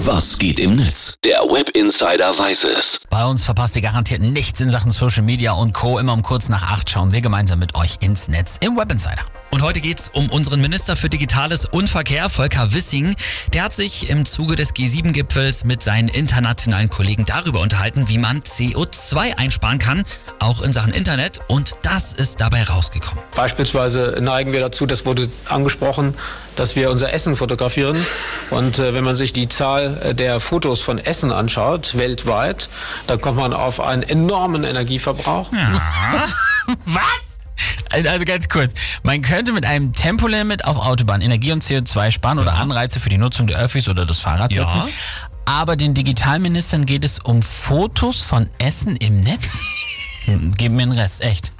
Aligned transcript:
Was 0.00 0.36
geht 0.36 0.60
im 0.60 0.76
Netz? 0.76 1.14
Der 1.24 1.38
Web 1.38 1.70
Insider 1.70 2.38
weiß 2.38 2.64
es. 2.64 3.00
Bei 3.08 3.24
uns 3.24 3.44
verpasst 3.44 3.76
ihr 3.76 3.82
garantiert 3.82 4.20
nichts 4.20 4.60
in 4.60 4.68
Sachen 4.68 4.90
Social 4.90 5.22
Media 5.22 5.52
und 5.52 5.72
Co. 5.72 5.98
Immer 5.98 6.12
um 6.12 6.20
kurz 6.20 6.50
nach 6.50 6.70
acht 6.70 6.90
schauen 6.90 7.12
wir 7.12 7.22
gemeinsam 7.22 7.58
mit 7.58 7.74
euch 7.74 7.96
ins 8.00 8.28
Netz 8.28 8.58
im 8.60 8.76
Web 8.76 8.92
Insider. 8.92 9.22
Und 9.56 9.62
heute 9.62 9.80
geht's 9.80 10.10
um 10.12 10.28
unseren 10.28 10.60
Minister 10.60 10.96
für 10.96 11.08
Digitales 11.08 11.64
und 11.64 11.88
Verkehr, 11.88 12.28
Volker 12.28 12.74
Wissing. 12.74 13.16
Der 13.54 13.62
hat 13.62 13.72
sich 13.72 14.10
im 14.10 14.26
Zuge 14.26 14.54
des 14.54 14.74
G7-Gipfels 14.74 15.64
mit 15.64 15.82
seinen 15.82 16.08
internationalen 16.08 16.90
Kollegen 16.90 17.24
darüber 17.24 17.60
unterhalten, 17.60 18.06
wie 18.10 18.18
man 18.18 18.42
CO2 18.42 19.38
einsparen 19.38 19.78
kann, 19.78 20.04
auch 20.40 20.60
in 20.60 20.74
Sachen 20.74 20.92
Internet. 20.92 21.40
Und 21.48 21.72
das 21.80 22.12
ist 22.12 22.42
dabei 22.42 22.64
rausgekommen. 22.64 23.24
Beispielsweise 23.34 24.18
neigen 24.20 24.52
wir 24.52 24.60
dazu, 24.60 24.84
das 24.84 25.06
wurde 25.06 25.30
angesprochen, 25.48 26.12
dass 26.56 26.76
wir 26.76 26.90
unser 26.90 27.14
Essen 27.14 27.34
fotografieren. 27.34 27.96
Und 28.50 28.78
äh, 28.78 28.92
wenn 28.92 29.04
man 29.04 29.14
sich 29.14 29.32
die 29.32 29.48
Zahl 29.48 29.98
äh, 30.02 30.14
der 30.14 30.38
Fotos 30.38 30.82
von 30.82 30.98
Essen 30.98 31.32
anschaut, 31.32 31.96
weltweit, 31.96 32.68
dann 33.06 33.22
kommt 33.22 33.38
man 33.38 33.54
auf 33.54 33.80
einen 33.80 34.02
enormen 34.02 34.64
Energieverbrauch. 34.64 35.50
Ja. 35.54 35.80
Was? 36.84 37.35
Also 37.90 38.24
ganz 38.24 38.48
kurz, 38.48 38.72
man 39.02 39.22
könnte 39.22 39.52
mit 39.52 39.64
einem 39.66 39.92
Tempolimit 39.92 40.64
auf 40.64 40.76
Autobahn 40.76 41.20
Energie 41.20 41.52
und 41.52 41.62
CO2 41.62 42.10
sparen 42.10 42.38
oder 42.38 42.54
Anreize 42.54 43.00
für 43.00 43.08
die 43.08 43.18
Nutzung 43.18 43.46
der 43.46 43.58
Öffis 43.58 43.88
oder 43.88 44.04
des 44.06 44.20
Fahrrads 44.20 44.54
Ja. 44.54 44.68
setzen. 44.70 44.92
Aber 45.44 45.76
den 45.76 45.94
Digitalministern 45.94 46.86
geht 46.86 47.04
es 47.04 47.20
um 47.20 47.40
Fotos 47.42 48.20
von 48.22 48.50
Essen 48.58 48.96
im 48.96 49.20
Netz? 49.20 49.58
Gib 50.56 50.72
mir 50.72 50.86
den 50.86 50.92
Rest, 50.92 51.22
echt. 51.22 51.52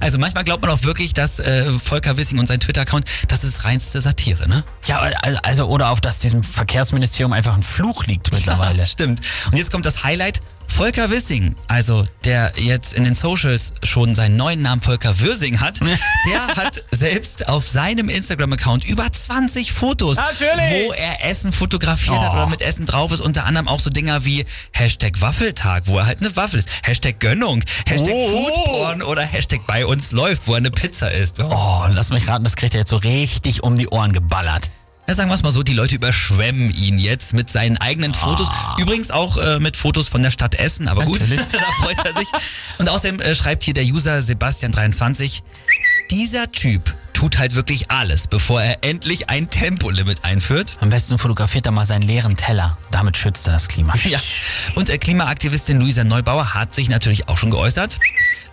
Also 0.00 0.18
manchmal 0.18 0.44
glaubt 0.44 0.60
man 0.62 0.70
auch 0.72 0.82
wirklich, 0.82 1.14
dass 1.14 1.38
äh, 1.38 1.70
Volker 1.78 2.16
Wissing 2.18 2.38
und 2.38 2.46
sein 2.46 2.60
Twitter-Account, 2.60 3.08
das 3.28 3.44
ist 3.44 3.64
reinste 3.64 4.00
Satire, 4.00 4.46
ne? 4.48 4.62
Ja, 4.86 4.98
al- 4.98 5.38
also 5.42 5.66
oder 5.66 5.90
auf 5.90 6.00
dass 6.02 6.18
diesem 6.18 6.42
Verkehrsministerium 6.42 7.32
einfach 7.32 7.54
ein 7.56 7.62
Fluch 7.62 8.04
liegt 8.04 8.30
mittlerweile. 8.32 8.84
Stimmt. 8.86 9.20
Und 9.50 9.56
jetzt 9.56 9.70
kommt 9.70 9.86
das 9.86 10.04
Highlight. 10.04 10.40
Volker 10.68 11.08
Wissing, 11.10 11.54
also 11.68 12.04
der 12.24 12.52
jetzt 12.56 12.94
in 12.94 13.04
den 13.04 13.14
Socials 13.14 13.72
schon 13.84 14.12
seinen 14.14 14.36
neuen 14.36 14.60
Namen 14.60 14.80
Volker 14.80 15.20
Würsing 15.20 15.60
hat, 15.60 15.78
der 16.26 16.46
hat 16.48 16.82
selbst 16.90 17.48
auf 17.48 17.68
seinem 17.68 18.08
Instagram-Account 18.08 18.84
über 18.84 19.10
20 19.10 19.72
Fotos, 19.72 20.16
Natürlich. 20.16 20.88
wo 20.88 20.92
er 20.94 21.24
Essen 21.24 21.52
fotografiert 21.52 22.18
hat 22.18 22.30
Oh. 22.30 22.34
oder 22.34 22.46
mit 22.48 22.60
Essen 22.60 22.86
drauf 22.86 23.12
ist. 23.12 23.20
Unter 23.20 23.44
anderem 23.44 23.68
auch 23.68 23.78
so 23.78 23.88
Dinger 23.90 24.24
wie 24.24 24.44
Hashtag 24.72 25.20
Waffeltag, 25.20 25.84
wo 25.86 25.98
er 25.98 26.06
halt 26.06 26.20
eine 26.20 26.34
Waffel 26.34 26.58
ist, 26.58 26.68
Hashtag 26.84 27.20
Gönnung, 27.20 27.62
Hashtag 27.88 28.12
Oh. 28.14 28.42
Foodporn 28.44 29.02
oder 29.02 29.22
Hashtag 29.22 29.60
bei 29.68 29.86
uns 29.86 30.10
läuft, 30.10 30.48
wo 30.48 30.52
er 30.54 30.58
eine 30.58 30.70
Pizza 30.72 31.10
isst. 31.12 31.38
Oh. 31.40 31.48
Oh, 31.52 31.86
lass 31.90 32.10
mich 32.10 32.26
raten, 32.26 32.42
das 32.42 32.56
kriegt 32.56 32.74
er 32.74 32.80
jetzt 32.80 32.90
so 32.90 32.96
richtig 32.96 33.62
um 33.62 33.76
die 33.76 33.88
Ohren 33.88 34.12
geballert. 34.12 34.70
Ja, 35.06 35.14
sagen 35.14 35.28
wir 35.28 35.34
es 35.34 35.42
mal 35.42 35.52
so, 35.52 35.62
die 35.62 35.74
Leute 35.74 35.96
überschwemmen 35.96 36.70
ihn 36.74 36.98
jetzt 36.98 37.34
mit 37.34 37.50
seinen 37.50 37.76
eigenen 37.76 38.14
Fotos. 38.14 38.48
Übrigens 38.78 39.10
auch 39.10 39.36
äh, 39.36 39.58
mit 39.58 39.76
Fotos 39.76 40.08
von 40.08 40.22
der 40.22 40.30
Stadt 40.30 40.54
Essen, 40.54 40.88
aber 40.88 41.04
gut, 41.04 41.20
Natürlich. 41.20 41.40
da 41.52 41.84
freut 41.84 41.98
er 42.04 42.14
sich. 42.14 42.28
Und 42.78 42.88
außerdem 42.88 43.20
äh, 43.20 43.34
schreibt 43.34 43.64
hier 43.64 43.74
der 43.74 43.84
User 43.84 44.18
Sebastian23, 44.18 45.42
dieser 46.10 46.50
Typ 46.52 46.94
tut 47.12 47.38
halt 47.38 47.54
wirklich 47.54 47.90
alles, 47.90 48.26
bevor 48.26 48.62
er 48.62 48.78
endlich 48.82 49.30
ein 49.30 49.48
Tempolimit 49.48 50.24
einführt. 50.24 50.76
Am 50.80 50.90
besten 50.90 51.16
fotografiert 51.18 51.64
er 51.66 51.72
mal 51.72 51.86
seinen 51.86 52.02
leeren 52.02 52.36
Teller. 52.36 52.76
Damit 52.90 53.16
schützt 53.16 53.46
er 53.46 53.52
das 53.52 53.68
Klima. 53.68 53.94
Ja. 54.04 54.20
Und 54.74 54.90
äh, 54.90 54.98
Klimaaktivistin 54.98 55.80
Luisa 55.80 56.04
Neubauer 56.04 56.52
hat 56.52 56.74
sich 56.74 56.88
natürlich 56.88 57.28
auch 57.28 57.38
schon 57.38 57.50
geäußert. 57.50 57.98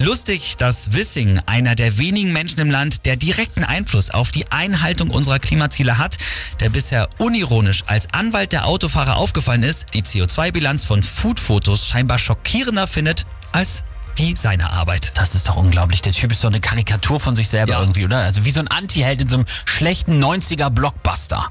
Lustig, 0.03 0.57
dass 0.57 0.93
Wissing, 0.93 1.39
einer 1.45 1.75
der 1.75 1.99
wenigen 1.99 2.33
Menschen 2.33 2.59
im 2.59 2.71
Land, 2.71 3.05
der 3.05 3.17
direkten 3.17 3.63
Einfluss 3.63 4.09
auf 4.09 4.31
die 4.31 4.51
Einhaltung 4.51 5.11
unserer 5.11 5.37
Klimaziele 5.37 5.99
hat, 5.99 6.17
der 6.59 6.69
bisher 6.69 7.07
unironisch 7.19 7.83
als 7.85 8.11
Anwalt 8.11 8.51
der 8.51 8.65
Autofahrer 8.65 9.17
aufgefallen 9.17 9.61
ist, 9.61 9.93
die 9.93 10.01
CO2-Bilanz 10.01 10.85
von 10.85 11.03
Foodfotos 11.03 11.87
scheinbar 11.87 12.17
schockierender 12.17 12.87
findet 12.87 13.27
als 13.51 13.83
die 14.17 14.35
seiner 14.35 14.73
Arbeit. 14.73 15.11
Das 15.15 15.35
ist 15.35 15.47
doch 15.47 15.55
unglaublich. 15.55 16.01
Der 16.01 16.13
Typ 16.13 16.31
ist 16.31 16.41
so 16.41 16.47
eine 16.47 16.59
Karikatur 16.59 17.19
von 17.19 17.35
sich 17.35 17.47
selber 17.47 17.73
Ja. 17.73 17.79
irgendwie, 17.79 18.05
oder? 18.05 18.17
Also 18.23 18.43
wie 18.43 18.51
so 18.51 18.59
ein 18.59 18.67
Anti-Held 18.69 19.21
in 19.21 19.29
so 19.29 19.35
einem 19.37 19.45
schlechten 19.65 20.19
90er-Blockbuster. 20.19 21.47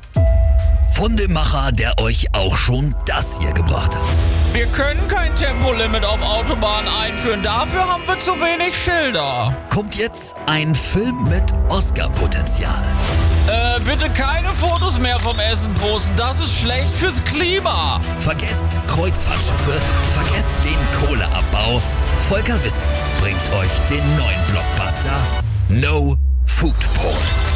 Von 0.92 1.16
dem 1.16 1.32
Macher, 1.32 1.72
der 1.72 1.98
euch 1.98 2.26
auch 2.34 2.56
schon 2.56 2.94
das 3.06 3.38
hier 3.38 3.52
gebracht 3.52 3.96
hat. 3.96 4.02
Wir 4.52 4.66
können 4.66 5.00
kein 5.08 5.34
Tempolimit 5.36 6.04
auf 6.04 6.20
Autobahnen 6.22 6.88
einführen. 6.88 7.42
Dafür 7.42 7.88
haben 7.88 8.02
wir 8.06 8.18
zu 8.18 8.32
wenig 8.32 8.76
Schilder. 8.76 9.54
Kommt 9.70 9.96
jetzt 9.96 10.36
ein 10.46 10.74
Film 10.74 11.16
mit 11.28 11.54
Oscar-Potenzial. 11.68 12.82
Äh, 13.46 13.80
bitte 13.80 14.10
keine 14.10 14.48
Fotos 14.48 14.98
mehr 14.98 15.18
vom 15.18 15.38
Essen 15.38 15.72
posten. 15.74 16.12
Das 16.16 16.40
ist 16.40 16.58
schlecht 16.58 16.92
fürs 16.94 17.22
Klima. 17.24 18.00
Vergesst 18.18 18.80
Kreuzfahrtschiffe, 18.86 19.80
vergesst 20.14 20.54
den 20.64 21.06
Kohleabbau. 21.06 21.80
Volker 22.28 22.62
Wissing 22.64 22.86
bringt 23.20 23.40
euch 23.60 23.88
den 23.88 24.04
neuen 24.16 24.40
Blockbuster 24.50 25.16
No 25.68 26.16
Food 26.44 26.78
Porn. 26.94 27.49